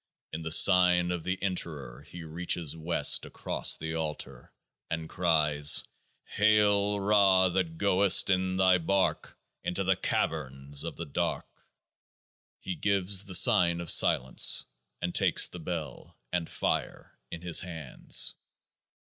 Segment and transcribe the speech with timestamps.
[0.33, 4.51] In the Sign of the Enterer he reaches West across the Altar,
[4.89, 5.83] and cries:
[6.23, 11.45] Hail Ra, that goest in Thy bark Into the Caverns of the Dark!
[12.57, 14.65] He gives the sign of Silence,
[15.03, 18.33] and takes the Bell, and Fire, in his hands.